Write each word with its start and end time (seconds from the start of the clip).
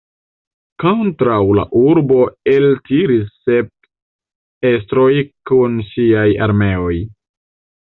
Kontraŭ 0.83 1.35
la 1.57 1.65
urbo 1.81 2.17
eltiris 2.53 3.29
sep 3.51 3.71
estroj 4.73 5.13
kun 5.53 5.79
siaj 5.93 6.27
armeoj. 6.49 6.99